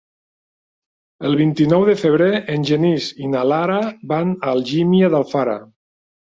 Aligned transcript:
El 1.29 1.37
vint-i-nou 1.41 1.85
de 1.89 1.95
febrer 2.05 2.31
en 2.55 2.67
Genís 2.71 3.11
i 3.27 3.31
na 3.37 3.45
Lara 3.53 3.79
van 4.15 4.35
a 4.43 4.57
Algímia 4.57 5.15
d'Alfara. 5.17 5.59